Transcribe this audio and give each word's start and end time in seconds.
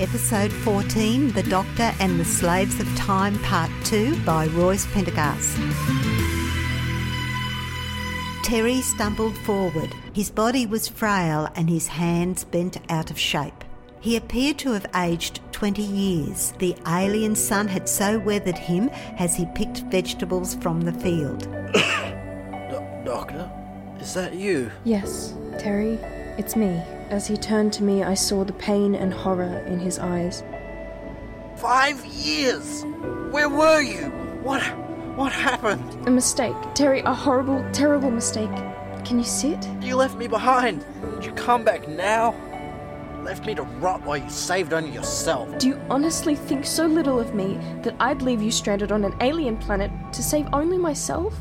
Episode 0.00 0.52
14 0.52 1.32
The 1.32 1.42
Doctor 1.42 1.92
and 1.98 2.20
the 2.20 2.24
Slaves 2.24 2.78
of 2.78 2.86
Time, 2.96 3.36
Part 3.40 3.70
2 3.84 4.20
by 4.24 4.46
Royce 4.48 4.86
Pendergast. 4.92 5.56
Terry 8.44 8.80
stumbled 8.80 9.36
forward. 9.38 9.92
His 10.12 10.30
body 10.30 10.66
was 10.66 10.86
frail 10.86 11.48
and 11.56 11.68
his 11.68 11.88
hands 11.88 12.44
bent 12.44 12.78
out 12.90 13.10
of 13.10 13.18
shape. 13.18 13.64
He 14.00 14.16
appeared 14.16 14.58
to 14.60 14.70
have 14.70 14.86
aged 14.94 15.40
20 15.50 15.82
years. 15.82 16.52
The 16.60 16.76
alien 16.86 17.34
sun 17.34 17.66
had 17.66 17.88
so 17.88 18.20
weathered 18.20 18.56
him 18.56 18.90
as 19.18 19.34
he 19.34 19.46
picked 19.56 19.80
vegetables 19.90 20.54
from 20.54 20.82
the 20.82 20.92
field. 20.92 21.40
Do- 21.72 23.02
doctor, 23.04 23.50
is 23.98 24.14
that 24.14 24.34
you? 24.34 24.70
Yes, 24.84 25.34
Terry, 25.58 25.98
it's 26.38 26.54
me. 26.54 26.80
As 27.10 27.26
he 27.26 27.38
turned 27.38 27.72
to 27.74 27.82
me, 27.82 28.02
I 28.02 28.12
saw 28.12 28.44
the 28.44 28.52
pain 28.52 28.94
and 28.94 29.14
horror 29.14 29.64
in 29.66 29.78
his 29.78 29.98
eyes. 29.98 30.42
Five 31.56 32.04
years! 32.04 32.84
Where 33.30 33.48
were 33.48 33.80
you? 33.80 34.10
What 34.42 34.62
what 35.16 35.32
happened? 35.32 36.06
A 36.06 36.10
mistake. 36.10 36.54
Terry, 36.74 37.00
a 37.00 37.12
horrible, 37.12 37.64
terrible 37.72 38.10
mistake. 38.10 38.54
Can 39.04 39.18
you 39.18 39.24
sit? 39.24 39.66
You 39.80 39.96
left 39.96 40.16
me 40.16 40.28
behind. 40.28 40.84
Did 41.14 41.24
you 41.24 41.32
come 41.32 41.64
back 41.64 41.88
now? 41.88 42.34
Left 43.24 43.44
me 43.46 43.54
to 43.54 43.62
rot 43.62 44.02
while 44.02 44.18
you 44.18 44.30
saved 44.30 44.72
only 44.72 44.90
yourself. 44.90 45.58
Do 45.58 45.66
you 45.66 45.80
honestly 45.90 46.36
think 46.36 46.66
so 46.66 46.86
little 46.86 47.18
of 47.18 47.34
me 47.34 47.58
that 47.82 47.96
I'd 47.98 48.22
leave 48.22 48.42
you 48.42 48.50
stranded 48.50 48.92
on 48.92 49.04
an 49.04 49.16
alien 49.20 49.56
planet 49.56 49.90
to 50.12 50.22
save 50.22 50.46
only 50.52 50.78
myself? 50.78 51.34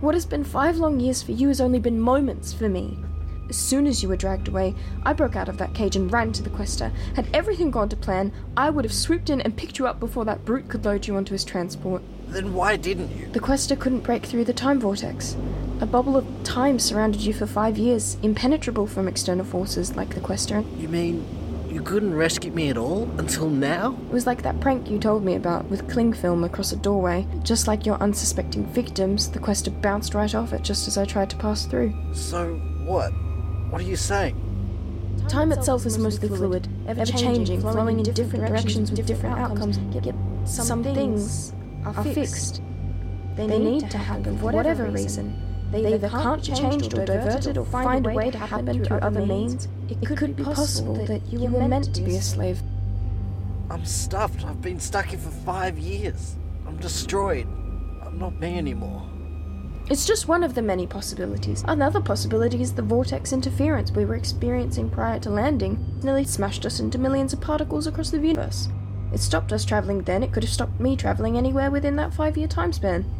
What 0.00 0.14
has 0.14 0.26
been 0.26 0.44
five 0.44 0.76
long 0.76 1.00
years 1.00 1.22
for 1.22 1.32
you 1.32 1.48
has 1.48 1.60
only 1.60 1.80
been 1.80 1.98
moments 1.98 2.52
for 2.52 2.68
me. 2.68 3.02
As 3.48 3.56
soon 3.56 3.86
as 3.86 4.02
you 4.02 4.08
were 4.08 4.16
dragged 4.16 4.48
away, 4.48 4.74
I 5.04 5.12
broke 5.14 5.34
out 5.34 5.48
of 5.48 5.56
that 5.58 5.74
cage 5.74 5.96
and 5.96 6.12
ran 6.12 6.32
to 6.32 6.42
the 6.42 6.50
Quester. 6.50 6.92
Had 7.14 7.28
everything 7.32 7.70
gone 7.70 7.88
to 7.88 7.96
plan, 7.96 8.32
I 8.56 8.68
would 8.68 8.84
have 8.84 8.92
swooped 8.92 9.30
in 9.30 9.40
and 9.40 9.56
picked 9.56 9.78
you 9.78 9.86
up 9.86 9.98
before 9.98 10.24
that 10.26 10.44
brute 10.44 10.68
could 10.68 10.84
load 10.84 11.06
you 11.06 11.16
onto 11.16 11.32
his 11.32 11.44
transport. 11.44 12.02
Then 12.28 12.52
why 12.52 12.76
didn't 12.76 13.16
you? 13.16 13.28
The 13.28 13.40
Quester 13.40 13.74
couldn't 13.74 14.00
break 14.00 14.26
through 14.26 14.44
the 14.44 14.52
time 14.52 14.80
vortex. 14.80 15.34
A 15.80 15.86
bubble 15.86 16.16
of 16.16 16.26
time 16.44 16.78
surrounded 16.78 17.22
you 17.22 17.32
for 17.32 17.46
five 17.46 17.78
years, 17.78 18.18
impenetrable 18.22 18.86
from 18.86 19.08
external 19.08 19.46
forces 19.46 19.96
like 19.96 20.14
the 20.14 20.20
Quester. 20.20 20.62
You 20.76 20.88
mean 20.88 21.24
you 21.70 21.80
couldn't 21.82 22.14
rescue 22.14 22.50
me 22.50 22.68
at 22.68 22.76
all 22.76 23.08
until 23.18 23.48
now? 23.48 23.96
It 24.08 24.12
was 24.12 24.26
like 24.26 24.42
that 24.42 24.60
prank 24.60 24.90
you 24.90 24.98
told 24.98 25.24
me 25.24 25.36
about 25.36 25.66
with 25.66 25.88
cling 25.88 26.12
film 26.12 26.44
across 26.44 26.72
a 26.72 26.76
doorway. 26.76 27.26
Just 27.42 27.66
like 27.66 27.86
your 27.86 27.96
unsuspecting 27.96 28.66
victims, 28.66 29.30
the 29.30 29.38
Quester 29.38 29.70
bounced 29.70 30.14
right 30.14 30.34
off 30.34 30.52
it 30.52 30.62
just 30.62 30.88
as 30.88 30.98
I 30.98 31.04
tried 31.04 31.30
to 31.30 31.36
pass 31.36 31.64
through. 31.64 31.94
So 32.12 32.56
what? 32.84 33.12
What 33.70 33.82
are 33.82 33.84
you 33.84 33.96
saying? 33.96 34.44
Time 35.28 35.52
itself 35.52 35.84
is 35.84 35.98
mostly 35.98 36.28
fluid, 36.28 36.68
ever 36.86 37.04
changing, 37.04 37.60
flowing 37.60 37.98
in 37.98 38.04
different 38.14 38.46
directions 38.46 38.90
with 38.90 39.06
different 39.06 39.38
outcomes. 39.38 39.78
Yet 39.94 40.14
some 40.44 40.82
things 40.82 41.52
are 41.84 42.04
fixed. 42.04 42.62
They 43.36 43.58
need 43.58 43.90
to 43.90 43.98
happen 43.98 44.38
for 44.38 44.46
whatever 44.52 44.84
reason. 44.84 45.44
They 45.70 45.94
either 45.94 46.08
can't 46.08 46.44
be 46.44 46.52
changed 46.52 46.94
or 46.94 47.04
diverted 47.04 47.58
or 47.58 47.66
find 47.66 48.06
a 48.06 48.10
way 48.10 48.30
to 48.30 48.38
happen 48.38 48.84
through 48.84 48.98
other 48.98 49.26
means. 49.26 49.68
It 49.88 50.16
could 50.16 50.34
be 50.34 50.44
possible 50.44 51.04
that 51.06 51.26
you 51.30 51.40
were 51.40 51.68
meant 51.68 51.94
to 51.94 52.00
be 52.00 52.16
a 52.16 52.22
slave. 52.22 52.62
I'm 53.70 53.84
stuffed. 53.84 54.46
I've 54.46 54.62
been 54.62 54.80
stuck 54.80 55.06
here 55.06 55.18
for 55.18 55.30
five 55.30 55.78
years. 55.78 56.36
I'm 56.66 56.78
destroyed. 56.78 57.46
I'm 58.02 58.18
not 58.18 58.40
me 58.40 58.56
anymore. 58.56 59.06
It's 59.90 60.04
just 60.04 60.28
one 60.28 60.44
of 60.44 60.54
the 60.54 60.60
many 60.60 60.86
possibilities. 60.86 61.64
Another 61.66 62.00
possibility 62.00 62.60
is 62.60 62.74
the 62.74 62.82
vortex 62.82 63.32
interference 63.32 63.90
we 63.90 64.04
were 64.04 64.16
experiencing 64.16 64.90
prior 64.90 65.18
to 65.20 65.30
landing 65.30 65.98
nearly 66.02 66.24
smashed 66.24 66.66
us 66.66 66.78
into 66.78 66.98
millions 66.98 67.32
of 67.32 67.40
particles 67.40 67.86
across 67.86 68.10
the 68.10 68.18
universe. 68.18 68.68
It 69.14 69.20
stopped 69.20 69.50
us 69.50 69.64
traveling 69.64 70.02
then, 70.02 70.22
it 70.22 70.30
could 70.30 70.42
have 70.42 70.52
stopped 70.52 70.78
me 70.78 70.94
traveling 70.94 71.38
anywhere 71.38 71.70
within 71.70 71.96
that 71.96 72.12
five 72.12 72.36
year 72.36 72.48
time 72.48 72.74
span. 72.74 73.10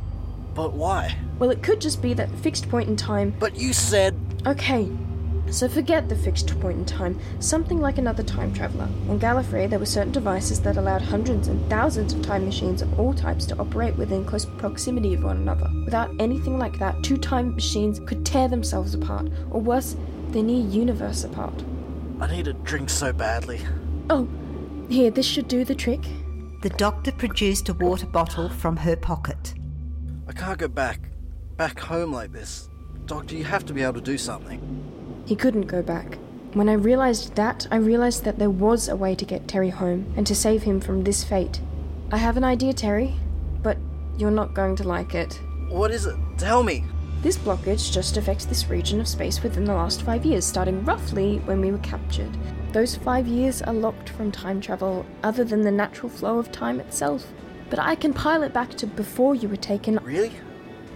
But 0.55 0.75
why? 0.75 1.17
Well, 1.39 1.51
it 1.51 1.63
could 1.63 1.81
just 1.81 2.03
be 2.03 2.13
that 2.15 2.31
fixed 2.41 2.69
point 2.69 2.91
in 2.91 2.97
time. 2.97 3.35
But 3.39 3.57
you 3.57 3.73
said 3.73 4.15
Okay, 4.47 4.91
so 5.51 5.69
forget 5.69 6.09
the 6.09 6.17
fixed 6.17 6.59
point 6.61 6.79
in 6.79 6.85
time. 6.85 7.19
Something 7.41 7.81
like 7.81 7.99
another 7.99 8.23
time 8.23 8.53
traveler. 8.53 8.89
On 9.09 9.19
Gallifrey, 9.19 9.69
there 9.69 9.79
were 9.79 9.87
certain 9.87 10.13
devices 10.13 10.61
that 10.63 10.77
allowed 10.77 11.03
hundreds 11.03 11.49
and 11.49 11.69
thousands 11.71 12.13
of 12.13 12.23
time 12.23 12.45
machines 12.45 12.83
of 12.83 12.99
all 12.99 13.15
types 13.15 13.47
to 13.47 13.59
operate 13.59 13.97
within 13.97 14.25
close 14.25 14.45
proximity 14.45 15.15
of 15.15 15.25
one 15.25 15.39
another. 15.39 15.71
Without 15.85 16.11
anything 16.19 16.59
like 16.59 16.79
that, 16.79 17.03
two 17.03 17.17
time 17.17 17.55
machines 17.55 18.01
could 18.01 18.25
tear 18.25 18.49
themselves 18.49 18.95
apart, 18.95 19.29
or 19.51 19.61
worse, 19.61 19.97
the 20.31 20.43
near 20.43 20.65
universe 20.67 21.25
apart. 21.25 21.65
I 22.21 22.31
need 22.31 22.49
a 22.49 22.53
drink 22.53 22.91
so 22.91 23.13
badly. 23.13 23.61
Oh, 24.11 24.29
here, 24.89 25.11
this 25.11 25.27
should 25.27 25.49
do 25.49 25.65
the 25.65 25.75
trick. 25.75 26.03
The 26.63 26.71
doctor 26.71 27.13
produced 27.13 27.69
a 27.69 27.75
water 27.75 28.07
bottle 28.07 28.49
from 28.49 28.77
her 28.79 28.97
pocket. 28.97 29.55
I 30.27 30.33
can't 30.33 30.59
go 30.59 30.69
back. 30.69 31.11
Back 31.57 31.79
home 31.79 32.13
like 32.13 32.33
this. 32.33 32.69
Doctor, 33.07 33.37
you 33.37 33.45
have 33.45 33.65
to 33.67 33.73
be 33.73 33.83
able 33.83 33.95
to 33.95 34.01
do 34.01 34.19
something. 34.19 34.61
He 35.29 35.37
couldn't 35.37 35.67
go 35.67 35.83
back. 35.83 36.17
When 36.55 36.71
I 36.71 36.73
realized 36.73 37.35
that, 37.35 37.67
I 37.71 37.77
realized 37.77 38.25
that 38.25 38.39
there 38.39 38.49
was 38.49 38.89
a 38.89 38.97
way 38.97 39.15
to 39.15 39.27
get 39.27 39.47
Terry 39.47 39.69
home 39.69 40.11
and 40.17 40.27
to 40.27 40.35
save 40.35 40.63
him 40.63 40.81
from 40.81 41.05
this 41.05 41.23
fate. 41.23 41.61
I 42.11 42.17
have 42.17 42.39
an 42.39 42.45
idea, 42.45 42.73
Terry, 42.73 43.15
but 43.63 43.77
you're 44.17 44.31
not 44.31 44.55
going 44.55 44.75
to 44.77 44.89
like 44.89 45.15
it. 45.15 45.39
What 45.69 45.91
is 45.91 46.07
it? 46.07 46.17
Tell 46.39 46.63
me. 46.63 46.83
This 47.21 47.37
blockage 47.37 47.93
just 47.93 48.17
affects 48.17 48.47
this 48.47 48.71
region 48.71 49.03
of 49.03 49.07
space 49.07 49.43
within 49.43 49.67
the 49.67 49.75
last 49.75 50.01
five 50.01 50.25
years, 50.25 50.47
starting 50.47 50.83
roughly 50.87 51.41
when 51.45 51.61
we 51.61 51.73
were 51.73 51.85
captured. 51.93 52.35
Those 52.73 52.97
five 52.97 53.27
years 53.27 53.61
are 53.61 53.75
locked 53.75 54.09
from 54.09 54.33
time 54.33 54.63
travel, 54.63 55.05
other 55.23 55.45
than 55.45 55.61
the 55.61 55.71
natural 55.71 56.09
flow 56.09 56.39
of 56.39 56.51
time 56.51 56.81
itself. 56.81 57.27
But 57.69 57.81
I 57.81 57.97
can 57.97 58.15
pile 58.15 58.45
it 58.45 58.55
back 58.55 58.71
to 58.77 58.87
before 58.87 59.35
you 59.35 59.51
were 59.51 59.57
taken. 59.57 59.99
Really? 60.03 60.33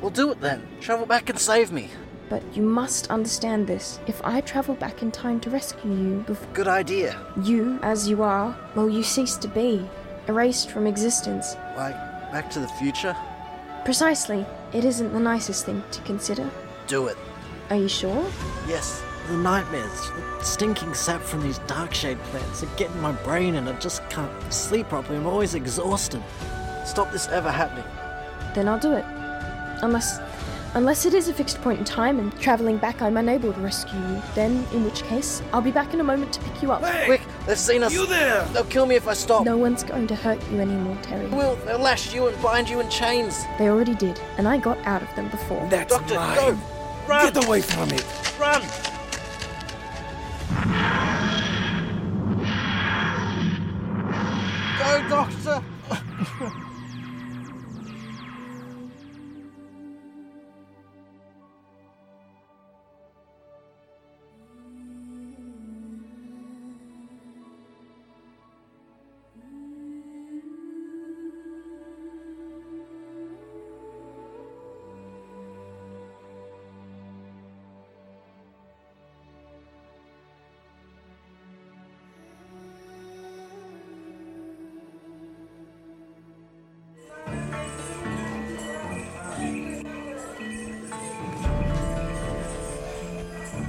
Well, 0.00 0.10
do 0.10 0.31
it 0.31 0.41
then. 0.41 0.66
Travel 0.81 1.04
back 1.04 1.28
and 1.28 1.38
save 1.38 1.70
me. 1.70 1.91
But 2.32 2.43
you 2.56 2.62
must 2.62 3.10
understand 3.10 3.66
this. 3.66 4.00
If 4.06 4.25
I 4.25 4.41
travel 4.41 4.75
back 4.75 5.03
in 5.03 5.10
time 5.10 5.38
to 5.41 5.50
rescue 5.50 5.93
you, 5.93 6.25
before 6.26 6.48
Good 6.54 6.66
idea. 6.66 7.15
you, 7.43 7.78
as 7.82 8.09
you 8.09 8.22
are, 8.22 8.56
well, 8.75 8.88
you 8.88 9.03
cease 9.03 9.37
to 9.37 9.48
be, 9.48 9.87
erased 10.28 10.70
from 10.70 10.87
existence. 10.87 11.56
Like, 11.76 11.94
Back 12.32 12.48
to 12.53 12.60
the 12.60 12.69
Future? 12.69 13.15
Precisely. 13.84 14.47
It 14.72 14.87
isn't 14.87 15.12
the 15.12 15.20
nicest 15.20 15.66
thing 15.66 15.84
to 15.91 16.00
consider. 16.04 16.48
Do 16.87 17.09
it. 17.09 17.19
Are 17.69 17.76
you 17.76 17.87
sure? 17.87 18.25
Yes. 18.66 19.03
The 19.28 19.37
nightmares, 19.37 20.10
the 20.38 20.43
stinking 20.43 20.94
sap 20.94 21.20
from 21.20 21.43
these 21.43 21.59
darkshade 21.59 22.19
plants 22.31 22.62
are 22.62 22.76
getting 22.78 22.99
my 23.03 23.12
brain 23.12 23.56
and 23.56 23.69
I 23.69 23.78
just 23.78 24.09
can't 24.09 24.32
sleep 24.50 24.88
properly. 24.88 25.19
I'm 25.19 25.26
always 25.26 25.54
exhausted. 25.54 26.22
Stop 26.87 27.12
this 27.12 27.28
ever 27.28 27.50
happening. 27.50 27.84
Then 28.54 28.69
I'll 28.69 28.78
do 28.78 28.94
it. 28.94 29.04
Unless. 29.82 30.19
Unless 30.75 31.05
it 31.05 31.12
is 31.12 31.28
a 31.28 31.34
fixed 31.34 31.60
point 31.60 31.78
in 31.78 31.84
time 31.84 32.19
and 32.19 32.38
travelling 32.41 32.78
back 32.78 33.03
I'm 33.03 33.19
unable 33.19 33.53
to 33.53 33.60
rescue 33.60 33.99
you, 33.99 34.22
then, 34.34 34.65
in 34.72 34.84
which 34.84 35.03
case, 35.03 35.43
I'll 35.53 35.60
be 35.60 35.71
back 35.71 35.93
in 35.93 36.00
a 36.00 36.05
moment 36.05 36.33
to 36.33 36.41
pick 36.41 36.62
you 36.62 36.72
up. 36.72 36.83
Hey! 36.83 37.05
Quick, 37.05 37.21
they've 37.47 37.59
seen 37.59 37.83
us. 37.83 37.93
You 37.93 38.06
there? 38.06 38.43
They'll 38.55 38.65
kill 38.65 38.87
me 38.87 38.94
if 38.94 39.06
I 39.06 39.12
stop. 39.12 39.44
No 39.44 39.59
one's 39.59 39.82
going 39.82 40.06
to 40.06 40.15
hurt 40.15 40.43
you 40.50 40.61
anymore, 40.61 40.97
Terry. 41.03 41.27
Will, 41.27 41.56
they'll 41.66 41.78
lash 41.78 42.15
you 42.15 42.27
and 42.27 42.43
bind 42.43 42.71
you 42.71 42.81
in 42.81 42.88
chains. 42.88 43.44
They 43.59 43.69
already 43.69 43.94
did, 43.94 44.19
and 44.38 44.49
I 44.49 44.56
got 44.56 44.78
out 44.87 45.03
of 45.03 45.15
them 45.15 45.28
before. 45.28 45.66
That's 45.69 45.93
Doctor, 45.93 46.15
mine. 46.15 46.37
go! 46.37 46.59
Run! 47.06 47.32
Get 47.32 47.44
away 47.44 47.61
from 47.61 47.91
it. 47.91 48.06
Run! 48.41 48.62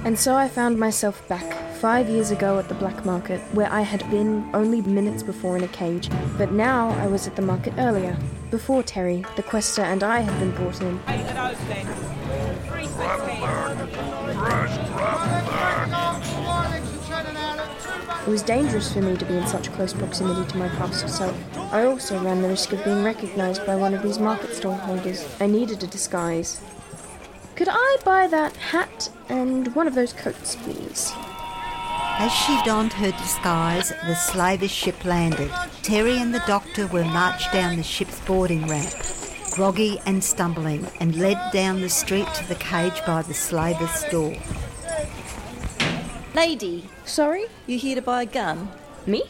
And 0.04 0.18
so 0.18 0.34
I 0.34 0.48
found 0.48 0.78
myself 0.78 1.26
back 1.28 1.74
five 1.76 2.10
years 2.10 2.30
ago 2.30 2.58
at 2.58 2.68
the 2.68 2.74
black 2.74 3.06
market, 3.06 3.40
where 3.54 3.72
I 3.72 3.80
had 3.80 4.08
been 4.10 4.48
only 4.52 4.82
minutes 4.82 5.22
before 5.22 5.56
in 5.56 5.64
a 5.64 5.68
cage. 5.68 6.10
But 6.36 6.52
now 6.52 6.90
I 6.90 7.06
was 7.06 7.26
at 7.26 7.36
the 7.36 7.42
market 7.42 7.72
earlier, 7.78 8.16
before 8.50 8.82
Terry, 8.82 9.24
the 9.36 9.42
quester, 9.42 9.82
and 9.82 10.02
I 10.02 10.20
had 10.20 10.38
been 10.38 10.50
brought 10.50 10.80
in. 10.82 11.00
It 18.26 18.30
was 18.30 18.42
dangerous 18.42 18.92
for 18.92 19.00
me 19.00 19.16
to 19.16 19.24
be 19.24 19.36
in 19.36 19.46
such 19.46 19.72
close 19.72 19.92
proximity 19.92 20.50
to 20.52 20.58
my 20.58 20.68
past 20.68 21.08
self. 21.08 21.36
I 21.72 21.84
also 21.86 22.18
ran 22.22 22.42
the 22.42 22.48
risk 22.48 22.72
of 22.72 22.84
being 22.84 23.04
recognized 23.04 23.66
by 23.66 23.76
one 23.76 23.94
of 23.94 24.02
these 24.02 24.18
market 24.18 24.54
stall 24.54 24.74
holders. 24.74 25.26
I 25.40 25.46
needed 25.46 25.82
a 25.82 25.86
disguise. 25.86 26.60
Could 27.56 27.68
I 27.70 27.96
buy 28.04 28.26
that 28.26 28.56
hat 28.56 29.10
and 29.28 29.74
one 29.76 29.86
of 29.86 29.94
those 29.94 30.12
coats, 30.12 30.56
please? 30.56 31.12
As 32.16 32.32
she 32.32 32.60
donned 32.64 32.92
her 32.94 33.12
disguise, 33.12 33.90
the 34.06 34.14
slaver's 34.14 34.70
ship 34.70 35.04
landed. 35.04 35.50
Terry 35.82 36.18
and 36.18 36.34
the 36.34 36.42
doctor 36.46 36.86
were 36.88 37.04
marched 37.04 37.52
down 37.52 37.76
the 37.76 37.82
ship's 37.82 38.20
boarding 38.20 38.66
ramp, 38.66 38.92
groggy 39.52 40.00
and 40.06 40.22
stumbling, 40.22 40.86
and 41.00 41.16
led 41.16 41.38
down 41.52 41.80
the 41.80 41.88
street 41.88 42.26
to 42.34 42.48
the 42.48 42.54
cage 42.56 43.00
by 43.06 43.22
the 43.22 43.34
slaver's 43.34 44.04
door. 44.10 44.34
Lady, 46.34 46.88
Sorry? 47.04 47.46
you 47.66 47.78
here 47.78 47.94
to 47.94 48.02
buy 48.02 48.22
a 48.22 48.26
gun? 48.26 48.68
Me? 49.06 49.22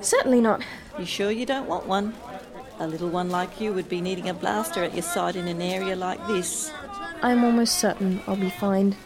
Certainly 0.00 0.40
not. 0.40 0.62
You 0.98 1.06
sure 1.06 1.30
you 1.30 1.46
don't 1.46 1.66
want 1.68 1.86
one? 1.86 2.14
A 2.80 2.86
little 2.86 3.08
one 3.08 3.30
like 3.30 3.60
you 3.60 3.72
would 3.72 3.88
be 3.88 4.00
needing 4.00 4.28
a 4.28 4.34
blaster 4.34 4.82
at 4.82 4.94
your 4.94 5.02
side 5.02 5.36
in 5.36 5.48
an 5.48 5.62
area 5.62 5.96
like 5.96 6.24
this. 6.26 6.72
I'm 7.22 7.44
almost 7.44 7.78
certain 7.78 8.20
I'll 8.26 8.36
be 8.36 8.50
fine. 8.50 8.96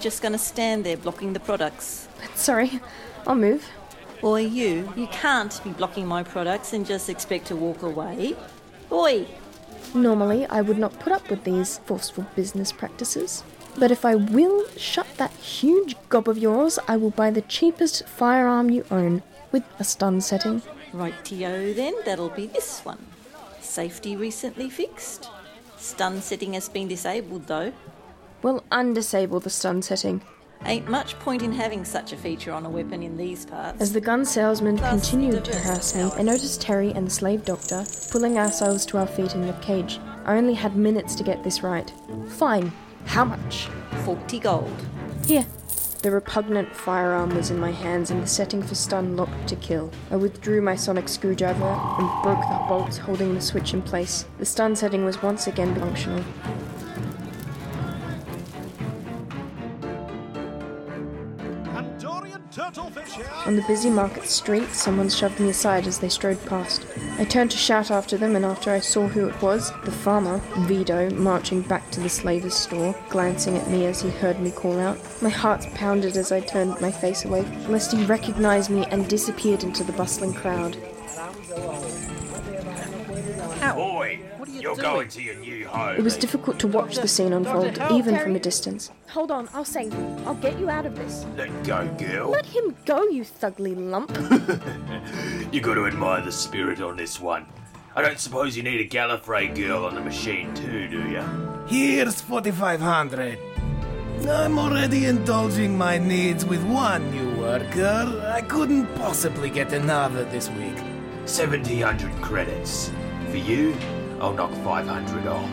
Just 0.00 0.22
gonna 0.22 0.38
stand 0.38 0.84
there 0.84 0.96
blocking 0.96 1.32
the 1.32 1.40
products. 1.40 2.08
Sorry, 2.34 2.80
I'll 3.26 3.34
move. 3.34 3.68
Boy, 4.20 4.40
you, 4.40 4.92
you 4.96 5.06
can't 5.08 5.62
be 5.62 5.70
blocking 5.70 6.06
my 6.06 6.22
products 6.22 6.72
and 6.72 6.84
just 6.86 7.08
expect 7.08 7.46
to 7.46 7.56
walk 7.56 7.82
away. 7.82 8.34
Boy, 8.88 9.26
Normally, 9.94 10.44
I 10.46 10.60
would 10.60 10.78
not 10.78 10.98
put 10.98 11.12
up 11.12 11.30
with 11.30 11.44
these 11.44 11.78
forceful 11.86 12.26
business 12.36 12.72
practices. 12.72 13.42
But 13.78 13.90
if 13.90 14.04
I 14.04 14.16
will 14.16 14.66
shut 14.76 15.06
that 15.16 15.32
huge 15.32 15.96
gob 16.08 16.28
of 16.28 16.36
yours, 16.36 16.78
I 16.86 16.96
will 16.96 17.10
buy 17.10 17.30
the 17.30 17.42
cheapest 17.42 18.06
firearm 18.06 18.70
you 18.70 18.84
own 18.90 19.22
with 19.50 19.64
a 19.78 19.84
stun 19.84 20.20
setting. 20.20 20.62
Right, 20.92 21.14
Rightio 21.24 21.74
then, 21.74 21.94
that'll 22.04 22.28
be 22.30 22.46
this 22.46 22.80
one. 22.80 22.98
Safety 23.68 24.16
recently 24.16 24.70
fixed. 24.70 25.28
Stun 25.76 26.22
setting 26.22 26.54
has 26.54 26.70
been 26.70 26.88
disabled 26.88 27.46
though. 27.46 27.74
We'll 28.40 28.64
undisable 28.72 29.42
the 29.42 29.50
stun 29.50 29.82
setting. 29.82 30.22
Ain't 30.64 30.88
much 30.88 31.18
point 31.18 31.42
in 31.42 31.52
having 31.52 31.84
such 31.84 32.14
a 32.14 32.16
feature 32.16 32.50
on 32.50 32.64
a 32.64 32.70
weapon 32.70 33.02
in 33.02 33.18
these 33.18 33.44
parts. 33.44 33.80
As 33.82 33.92
the 33.92 34.00
gun 34.00 34.24
salesman 34.24 34.78
Plus 34.78 34.90
continued 34.90 35.44
to 35.44 35.54
harass 35.54 35.94
me, 35.94 36.10
I 36.16 36.22
noticed 36.22 36.62
Terry 36.62 36.92
and 36.92 37.06
the 37.06 37.10
slave 37.10 37.44
doctor 37.44 37.84
pulling 38.10 38.38
ourselves 38.38 38.86
to 38.86 38.96
our 38.96 39.06
feet 39.06 39.34
in 39.34 39.46
the 39.46 39.52
cage. 39.60 40.00
I 40.24 40.38
only 40.38 40.54
had 40.54 40.74
minutes 40.74 41.14
to 41.16 41.22
get 41.22 41.44
this 41.44 41.62
right. 41.62 41.92
Fine. 42.26 42.72
How 43.04 43.26
much? 43.26 43.68
40 44.06 44.38
gold. 44.40 44.76
Here. 45.26 45.44
The 46.00 46.12
repugnant 46.12 46.76
firearm 46.76 47.34
was 47.34 47.50
in 47.50 47.58
my 47.58 47.72
hands 47.72 48.12
and 48.12 48.22
the 48.22 48.26
setting 48.28 48.62
for 48.62 48.76
stun 48.76 49.16
locked 49.16 49.48
to 49.48 49.56
kill. 49.56 49.90
I 50.12 50.16
withdrew 50.16 50.62
my 50.62 50.76
sonic 50.76 51.08
screwdriver 51.08 51.64
and 51.64 52.22
broke 52.22 52.40
the 52.40 52.64
bolts 52.68 52.98
holding 52.98 53.34
the 53.34 53.40
switch 53.40 53.74
in 53.74 53.82
place. 53.82 54.24
The 54.38 54.46
stun 54.46 54.76
setting 54.76 55.04
was 55.04 55.22
once 55.22 55.48
again 55.48 55.74
functional. 55.74 56.24
On 63.46 63.54
the 63.54 63.64
busy 63.68 63.88
market 63.88 64.24
street, 64.24 64.68
someone 64.70 65.08
shoved 65.08 65.38
me 65.38 65.50
aside 65.50 65.86
as 65.86 65.98
they 65.98 66.08
strode 66.08 66.44
past. 66.46 66.84
I 67.18 67.24
turned 67.24 67.52
to 67.52 67.56
shout 67.56 67.92
after 67.92 68.16
them, 68.16 68.34
and 68.34 68.44
after 68.44 68.72
I 68.72 68.80
saw 68.80 69.06
who 69.06 69.28
it 69.28 69.40
was, 69.40 69.70
the 69.84 69.92
farmer, 69.92 70.40
Veedoo, 70.66 71.12
marching 71.12 71.62
back 71.62 71.88
to 71.92 72.00
the 72.00 72.08
slaver's 72.08 72.54
store, 72.54 72.96
glancing 73.10 73.56
at 73.56 73.70
me 73.70 73.86
as 73.86 74.02
he 74.02 74.10
heard 74.10 74.40
me 74.40 74.50
call 74.50 74.80
out. 74.80 74.98
My 75.22 75.28
heart 75.28 75.66
pounded 75.74 76.16
as 76.16 76.32
I 76.32 76.40
turned 76.40 76.80
my 76.80 76.90
face 76.90 77.24
away, 77.24 77.42
lest 77.68 77.92
he 77.92 78.04
recognize 78.06 78.68
me 78.68 78.84
and 78.86 79.08
disappeared 79.08 79.62
into 79.62 79.84
the 79.84 79.92
bustling 79.92 80.34
crowd. 80.34 80.76
Boy, 84.38 84.44
you're 84.60 84.76
going 84.76 85.08
to 85.08 85.22
your 85.22 85.34
new 85.36 85.66
home. 85.66 85.96
It 85.96 86.02
was 86.02 86.16
difficult 86.16 86.58
to 86.60 86.68
watch 86.68 86.96
the 86.96 87.08
scene 87.08 87.32
unfold, 87.32 87.76
help, 87.76 87.92
even 87.92 88.14
Terry. 88.14 88.24
from 88.24 88.36
a 88.36 88.38
distance. 88.40 88.90
Hold 89.08 89.30
on, 89.30 89.48
I'll 89.52 89.64
save 89.64 89.92
you. 89.92 90.16
I'll 90.24 90.34
get 90.36 90.58
you 90.58 90.70
out 90.70 90.86
of 90.86 90.94
this. 90.96 91.26
Let 91.36 91.50
go, 91.64 91.88
girl. 91.98 92.30
Let 92.30 92.46
him 92.46 92.74
go, 92.86 93.02
you 93.08 93.24
thugly 93.24 93.74
lump. 93.76 94.10
You 95.52 95.62
got 95.62 95.74
to 95.74 95.86
admire 95.86 96.20
the 96.20 96.30
spirit 96.30 96.82
on 96.82 96.96
this 96.98 97.18
one. 97.18 97.46
I 97.96 98.02
don't 98.02 98.18
suppose 98.18 98.54
you 98.54 98.62
need 98.62 98.80
a 98.80 98.86
Gallifrey 98.88 99.54
girl 99.56 99.86
on 99.86 99.94
the 99.94 100.00
machine 100.02 100.54
too, 100.54 100.88
do 100.88 101.08
you? 101.08 101.24
Here's 101.66 102.20
4500. 102.20 103.38
I'm 104.28 104.58
already 104.58 105.06
indulging 105.06 105.78
my 105.78 105.96
needs 105.96 106.44
with 106.44 106.62
one 106.64 107.10
new 107.10 107.40
worker. 107.40 108.22
I 108.30 108.42
couldn't 108.42 108.94
possibly 108.96 109.48
get 109.48 109.72
another 109.72 110.24
this 110.24 110.50
week. 110.50 110.76
1700 111.24 112.12
credits. 112.20 112.90
For 113.30 113.38
you, 113.38 113.74
I'll 114.20 114.32
knock 114.32 114.52
500 114.64 115.26
off. 115.26 115.50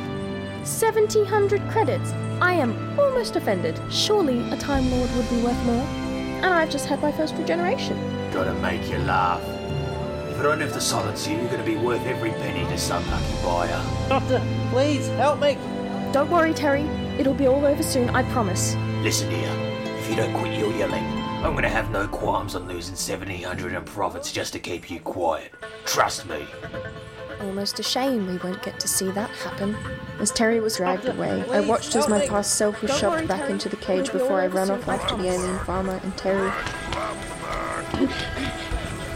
1700 0.66 1.62
credits. 1.70 2.12
I 2.42 2.54
am 2.54 3.00
almost 3.00 3.36
offended. 3.36 3.80
Surely 3.92 4.42
a 4.52 4.58
Time 4.58 4.90
Lord 4.92 5.10
would 5.16 5.30
be 5.30 5.42
worth 5.42 5.64
more. 5.66 5.86
And 5.86 6.46
I've 6.46 6.70
just 6.70 6.88
had 6.88 7.02
my 7.02 7.12
first 7.12 7.36
regeneration. 7.36 7.98
Gotta 8.32 8.54
make 8.56 8.90
you 8.90 8.98
laugh. 9.00 9.42
If 10.30 10.40
I 10.40 10.44
don't 10.44 10.60
have 10.60 10.74
to 10.74 10.82
silence 10.82 11.28
you, 11.28 11.38
you're 11.38 11.50
gonna 11.50 11.64
be 11.64 11.78
worth 11.78 12.06
every 12.06 12.32
penny 12.32 12.66
to 12.66 12.78
some 12.78 13.10
lucky 13.10 13.36
buyer. 13.44 13.82
Doctor, 14.10 14.42
please 14.72 15.08
help 15.10 15.40
me. 15.40 15.58
Don't 16.12 16.30
worry, 16.30 16.54
Terry. 16.54 16.84
It'll 17.18 17.34
be 17.34 17.48
all 17.48 17.64
over 17.64 17.84
soon, 17.84 18.10
I 18.10 18.24
promise. 18.32 18.76
Listen 19.02 19.30
here, 19.30 19.52
if 20.00 20.10
you 20.10 20.16
don't 20.16 20.34
quit 20.34 20.60
your 20.60 20.74
yelling, 20.74 21.06
I'm 21.44 21.54
gonna 21.54 21.70
have 21.70 21.92
no 21.92 22.08
qualms 22.08 22.56
on 22.56 22.68
losing 22.68 22.96
1700 22.96 23.74
in 23.74 23.84
profits 23.84 24.32
just 24.32 24.52
to 24.54 24.60
keep 24.60 24.90
you 24.90 25.00
quiet. 25.00 25.54
Trust 25.86 26.28
me. 26.28 26.46
Almost 27.42 27.80
a 27.80 27.84
shame 27.84 28.28
we 28.28 28.38
won't 28.38 28.64
get 28.64 28.80
to 28.80 28.88
see 28.88 29.12
that 29.12 29.30
happen. 29.30 29.76
As 30.20 30.32
Terry 30.32 30.60
was 30.60 30.78
dragged 30.78 31.08
away, 31.08 31.44
I 31.52 31.60
watched 31.60 31.96
as 31.96 32.08
my 32.08 32.26
past 32.28 32.56
self 32.56 32.82
was 32.82 32.98
shoved 32.98 33.18
worry, 33.18 33.28
back 33.28 33.42
Terry. 33.42 33.52
into 33.52 33.70
the 33.70 33.76
cage 33.76 34.08
It'll 34.08 34.20
before 34.20 34.42
I 34.42 34.48
ran 34.48 34.72
off 34.72 34.88
after 34.88 35.18
the 35.18 35.28
alien 35.30 35.60
farmer 35.60 36.00
and 36.04 36.18
Terry. 36.18 36.52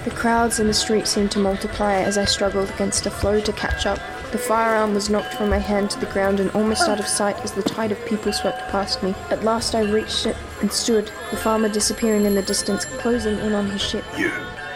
The 0.05 0.11
crowds 0.11 0.59
in 0.59 0.67
the 0.67 0.73
street 0.73 1.07
seemed 1.07 1.31
to 1.31 1.39
multiply 1.39 1.95
as 1.95 2.17
I 2.17 2.25
struggled 2.25 2.69
against 2.69 3.05
a 3.05 3.11
flow 3.11 3.39
to 3.41 3.53
catch 3.53 3.85
up. 3.85 3.99
The 4.31 4.37
firearm 4.37 4.93
was 4.93 5.09
knocked 5.09 5.33
from 5.33 5.49
my 5.49 5.57
hand 5.57 5.89
to 5.91 5.99
the 5.99 6.05
ground 6.07 6.39
and 6.39 6.51
almost 6.51 6.87
out 6.87 6.99
of 6.99 7.07
sight 7.07 7.37
as 7.41 7.51
the 7.51 7.63
tide 7.63 7.91
of 7.91 8.05
people 8.05 8.31
swept 8.31 8.69
past 8.71 9.01
me. 9.01 9.15
At 9.29 9.43
last 9.43 9.75
I 9.75 9.81
reached 9.81 10.25
it 10.25 10.37
and 10.61 10.71
stood, 10.71 11.11
the 11.31 11.37
farmer 11.37 11.67
disappearing 11.69 12.25
in 12.25 12.35
the 12.35 12.41
distance, 12.41 12.85
closing 12.85 13.39
in 13.39 13.53
on 13.53 13.69
his 13.69 13.81
ship. 13.81 14.05
You 14.17 14.31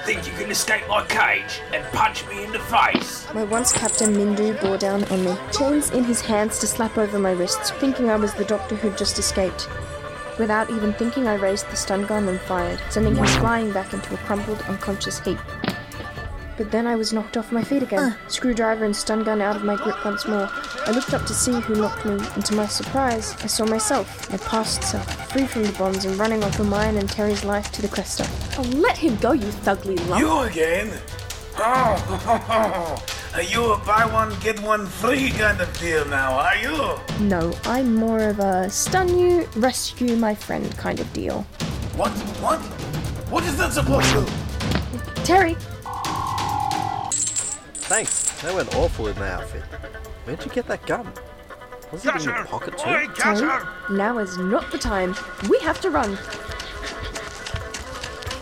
think 0.05 0.27
you 0.27 0.33
can 0.33 0.51
escape 0.51 0.85
my 0.89 1.05
cage 1.05 1.61
and 1.73 1.83
punch 1.93 2.27
me 2.27 2.43
in 2.43 2.51
the 2.51 2.59
face? 2.59 3.25
My 3.33 3.43
once 3.45 3.71
captain 3.71 4.13
Mindu 4.13 4.59
bore 4.61 4.77
down 4.77 5.05
on 5.05 5.23
me, 5.23 5.35
chains 5.57 5.91
in 5.91 6.03
his 6.03 6.19
hands 6.19 6.59
to 6.59 6.67
slap 6.67 6.97
over 6.97 7.17
my 7.17 7.31
wrists, 7.31 7.71
thinking 7.71 8.09
I 8.09 8.17
was 8.17 8.33
the 8.33 8.43
doctor 8.43 8.75
who'd 8.75 8.97
just 8.97 9.17
escaped. 9.17 9.69
Without 10.37 10.69
even 10.69 10.93
thinking, 10.93 11.27
I 11.27 11.35
raised 11.35 11.69
the 11.69 11.77
stun 11.77 12.05
gun 12.05 12.27
and 12.27 12.39
fired, 12.41 12.81
sending 12.89 13.15
him 13.15 13.25
flying 13.39 13.71
back 13.71 13.93
into 13.93 14.13
a 14.13 14.17
crumpled, 14.17 14.61
unconscious 14.63 15.19
heap. 15.19 15.39
But 16.55 16.69
then 16.69 16.85
I 16.85 16.95
was 16.95 17.11
knocked 17.11 17.35
off 17.35 17.51
my 17.51 17.63
feet 17.63 17.81
again, 17.81 18.15
ah. 18.15 18.27
screwdriver 18.27 18.85
and 18.85 18.95
stun 18.95 19.23
gun 19.23 19.41
out 19.41 19.55
of 19.55 19.63
my 19.63 19.75
grip 19.75 20.03
once 20.05 20.27
more. 20.27 20.47
I 20.85 20.91
looked 20.91 21.13
up 21.13 21.25
to 21.25 21.33
see 21.33 21.59
who 21.59 21.75
knocked 21.75 22.05
me, 22.05 22.13
and 22.35 22.45
to 22.45 22.53
my 22.53 22.67
surprise, 22.67 23.35
I 23.43 23.47
saw 23.47 23.65
myself, 23.65 24.29
my 24.29 24.37
past 24.37 24.83
self, 24.83 25.31
free 25.31 25.47
from 25.47 25.63
the 25.63 25.71
bonds 25.73 26.05
and 26.05 26.17
running 26.17 26.43
off 26.43 26.55
for 26.55 26.63
mine 26.63 26.97
and 26.97 27.09
Terry's 27.09 27.43
life 27.43 27.71
to 27.71 27.81
the 27.81 27.87
Quester. 27.87 28.25
Oh, 28.57 28.61
let 28.75 28.97
him 28.97 29.15
go, 29.17 29.31
you 29.31 29.47
thugly 29.47 29.97
lump! 30.09 30.21
You 30.21 30.39
again? 30.41 30.91
Oh, 31.57 33.03
are 33.33 33.41
you 33.41 33.73
a 33.73 33.77
buy 33.79 34.05
one, 34.05 34.37
get 34.39 34.59
one 34.61 34.85
free 34.85 35.31
kind 35.31 35.59
of 35.59 35.79
deal 35.79 36.05
now, 36.05 36.33
are 36.33 36.55
you? 36.57 37.25
No, 37.25 37.51
I'm 37.63 37.95
more 37.95 38.19
of 38.19 38.39
a 38.39 38.69
stun 38.69 39.17
you, 39.17 39.47
rescue 39.55 40.15
my 40.15 40.35
friend 40.35 40.75
kind 40.77 40.99
of 40.99 41.11
deal. 41.13 41.41
What? 41.95 42.11
What? 42.41 42.59
What 43.29 43.43
is 43.45 43.57
that 43.57 43.73
supposed 43.73 44.09
to? 44.11 45.23
Terry, 45.23 45.55
Thanks. 47.93 48.41
That 48.41 48.55
went 48.55 48.75
awful 48.75 49.07
in 49.07 49.19
my 49.19 49.29
outfit. 49.29 49.61
Where'd 50.25 50.43
you 50.43 50.49
get 50.49 50.65
that 50.65 50.83
gun? 50.87 51.13
Was 51.91 52.03
it 52.03 52.15
in 52.15 52.23
your 52.23 52.45
pocket 52.45 52.75
too? 52.75 53.07
Terry, 53.15 53.63
now 53.91 54.17
is 54.17 54.35
not 54.39 54.71
the 54.71 54.79
time. 54.79 55.15
We 55.47 55.59
have 55.59 55.79
to 55.81 55.91
run. 55.91 56.17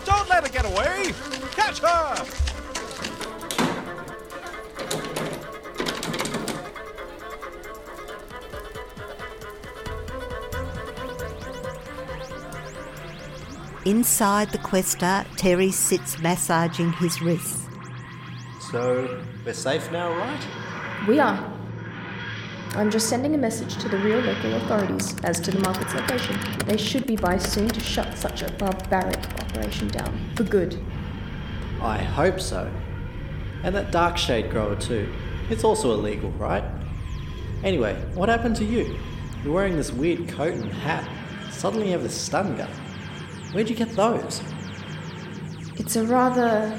Don't 0.06 0.26
let 0.30 0.44
her 0.44 0.48
get 0.48 0.64
away. 0.64 1.12
Catch 1.50 1.80
her. 1.80 2.24
Inside 13.84 14.50
the 14.50 14.58
Quester, 14.58 15.26
Terry 15.36 15.70
sits 15.70 16.18
massaging 16.20 16.94
his 16.94 17.20
wrists. 17.20 17.61
So, 18.72 19.22
we're 19.44 19.52
safe 19.52 19.92
now, 19.92 20.16
right? 20.16 20.40
We 21.06 21.18
are. 21.18 21.52
I'm 22.70 22.90
just 22.90 23.10
sending 23.10 23.34
a 23.34 23.38
message 23.38 23.76
to 23.76 23.86
the 23.86 23.98
real 23.98 24.20
local 24.20 24.54
authorities 24.54 25.14
as 25.24 25.38
to 25.40 25.50
the 25.50 25.58
market's 25.58 25.92
location. 25.92 26.40
They 26.64 26.78
should 26.78 27.06
be 27.06 27.16
by 27.16 27.36
soon 27.36 27.68
to 27.68 27.80
shut 27.80 28.16
such 28.16 28.40
a 28.40 28.50
barbaric 28.52 29.18
operation 29.42 29.88
down. 29.88 30.18
For 30.36 30.44
good. 30.44 30.82
I 31.82 31.98
hope 31.98 32.40
so. 32.40 32.72
And 33.62 33.74
that 33.74 33.92
darkshade 33.92 34.50
grower 34.50 34.76
too. 34.76 35.12
It's 35.50 35.64
also 35.64 35.92
illegal, 35.92 36.30
right? 36.30 36.64
Anyway, 37.62 37.94
what 38.14 38.30
happened 38.30 38.56
to 38.56 38.64
you? 38.64 38.98
You're 39.44 39.52
wearing 39.52 39.76
this 39.76 39.92
weird 39.92 40.30
coat 40.30 40.54
and 40.54 40.72
hat. 40.72 41.06
Suddenly 41.50 41.88
you 41.88 41.92
have 41.92 42.02
this 42.02 42.18
stun 42.18 42.56
gun. 42.56 42.70
Where'd 43.52 43.68
you 43.68 43.76
get 43.76 43.94
those? 43.94 44.40
It's 45.76 45.96
a 45.96 46.06
rather 46.06 46.78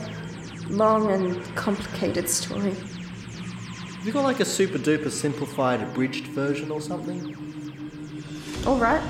long 0.69 1.11
and 1.11 1.43
complicated 1.55 2.29
story. 2.29 2.73
Have 2.73 4.05
you 4.05 4.11
got 4.11 4.23
like 4.23 4.39
a 4.39 4.45
super 4.45 4.77
duper 4.77 5.09
simplified 5.09 5.81
abridged 5.81 6.27
version 6.27 6.71
or 6.71 6.81
something? 6.81 7.37
Alright. 8.65 9.03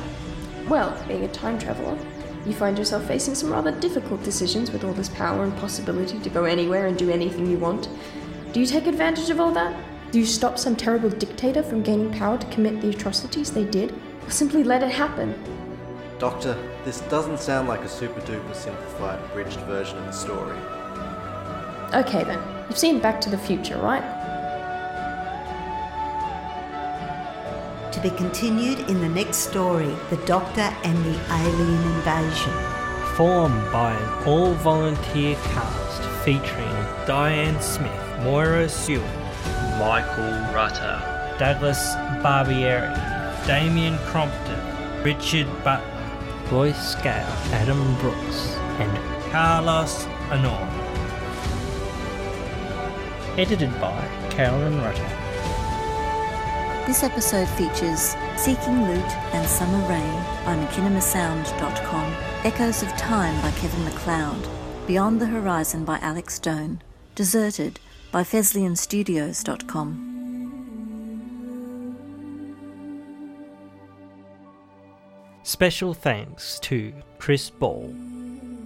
Well, 0.67 0.95
being 1.07 1.23
a 1.23 1.27
time 1.27 1.57
traveler, 1.59 1.97
you 2.45 2.53
find 2.53 2.77
yourself 2.77 3.05
facing 3.07 3.35
some 3.35 3.51
rather 3.51 3.71
difficult 3.71 4.23
decisions 4.23 4.71
with 4.71 4.83
all 4.83 4.93
this 4.93 5.09
power 5.09 5.43
and 5.43 5.55
possibility 5.57 6.19
to 6.19 6.29
go 6.29 6.45
anywhere 6.45 6.87
and 6.87 6.97
do 6.97 7.09
anything 7.09 7.49
you 7.49 7.57
want. 7.57 7.89
Do 8.51 8.59
you 8.59 8.65
take 8.65 8.85
advantage 8.85 9.29
of 9.29 9.39
all 9.39 9.51
that? 9.53 9.75
Do 10.11 10.19
you 10.19 10.25
stop 10.25 10.59
some 10.59 10.75
terrible 10.75 11.09
dictator 11.09 11.63
from 11.63 11.81
gaining 11.81 12.11
power 12.13 12.37
to 12.37 12.47
commit 12.47 12.81
the 12.81 12.89
atrocities 12.89 13.51
they 13.51 13.65
did? 13.65 13.93
Or 14.25 14.29
simply 14.29 14.63
let 14.63 14.83
it 14.83 14.91
happen? 14.91 15.33
Doctor, 16.19 16.55
this 16.85 17.01
doesn't 17.01 17.39
sound 17.39 17.67
like 17.67 17.81
a 17.81 17.89
super 17.89 18.21
duper 18.21 18.55
simplified 18.55 19.19
abridged 19.25 19.59
version 19.61 19.97
of 19.97 20.05
the 20.05 20.11
story. 20.11 20.57
Okay 21.93 22.23
then, 22.23 22.41
you've 22.67 22.77
seen 22.77 22.97
Back 22.97 23.21
to 23.21 23.29
the 23.29 23.37
Future, 23.37 23.77
right? 23.77 24.01
To 27.91 28.01
be 28.01 28.09
continued 28.09 28.79
in 28.89 28.99
the 28.99 29.09
next 29.09 29.37
story 29.37 29.95
The 30.09 30.17
Doctor 30.25 30.61
and 30.83 30.97
the 31.05 31.19
Alien 31.31 31.83
Invasion. 31.93 32.51
Formed 33.15 33.71
by 33.71 33.93
an 33.93 34.27
all 34.27 34.53
volunteer 34.55 35.35
cast 35.35 36.01
featuring 36.25 36.73
Diane 37.05 37.61
Smith, 37.61 37.91
Moira 38.23 38.67
Sewell, 38.67 39.03
Michael 39.77 40.51
Rutter, 40.51 40.99
Douglas 41.37 41.93
Barbieri, 42.23 42.91
Damien 43.45 43.99
Crompton, 43.99 45.03
Richard 45.03 45.45
Butler, 45.63 45.85
Royce 46.51 46.93
Scale, 46.93 47.35
Adam 47.51 47.95
Brooks, 47.99 48.55
and 48.79 49.31
Carlos 49.31 50.05
Honor. 50.31 50.83
Edited 53.35 53.71
by 53.81 54.07
Carolyn 54.29 54.79
Rutter. 54.81 55.09
This 56.85 57.01
episode 57.01 57.47
features 57.49 58.15
Seeking 58.35 58.85
Loot 58.85 59.11
and 59.33 59.47
Summer 59.47 59.79
Rain 59.89 60.23
by 60.45 60.55
MachinimaSound.com, 60.55 62.13
Echoes 62.43 62.83
of 62.83 62.89
Time 62.89 63.41
by 63.41 63.49
Kevin 63.57 63.83
MacLeod, 63.85 64.47
Beyond 64.85 65.19
the 65.19 65.25
Horizon 65.25 65.83
by 65.83 65.97
Alex 65.99 66.35
Stone, 66.35 66.81
Deserted 67.15 67.79
by 68.11 68.21
FesliyanStudios.com. 68.21 70.09
Special 75.41 75.93
thanks 75.95 76.59
to 76.59 76.93
Chris 77.17 77.49
Ball. 77.49 78.12